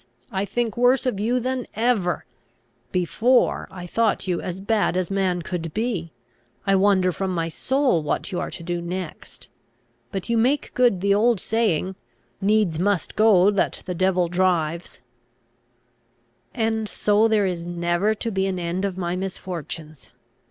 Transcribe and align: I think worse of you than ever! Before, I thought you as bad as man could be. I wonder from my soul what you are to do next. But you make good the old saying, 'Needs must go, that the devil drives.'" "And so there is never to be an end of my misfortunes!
I 0.31 0.45
think 0.45 0.75
worse 0.75 1.05
of 1.05 1.19
you 1.19 1.39
than 1.39 1.67
ever! 1.75 2.25
Before, 2.91 3.67
I 3.69 3.85
thought 3.85 4.27
you 4.27 4.41
as 4.41 4.59
bad 4.59 4.97
as 4.97 5.11
man 5.11 5.43
could 5.43 5.75
be. 5.75 6.11
I 6.65 6.75
wonder 6.75 7.11
from 7.11 7.31
my 7.35 7.49
soul 7.49 8.01
what 8.01 8.31
you 8.31 8.39
are 8.39 8.49
to 8.49 8.63
do 8.63 8.81
next. 8.81 9.47
But 10.11 10.27
you 10.27 10.39
make 10.39 10.73
good 10.73 11.01
the 11.01 11.13
old 11.13 11.39
saying, 11.39 11.93
'Needs 12.41 12.79
must 12.79 13.15
go, 13.15 13.51
that 13.51 13.83
the 13.85 13.93
devil 13.93 14.27
drives.'" 14.27 15.01
"And 16.51 16.89
so 16.89 17.27
there 17.27 17.45
is 17.45 17.63
never 17.63 18.15
to 18.15 18.31
be 18.31 18.47
an 18.47 18.57
end 18.57 18.85
of 18.85 18.97
my 18.97 19.15
misfortunes! 19.15 20.09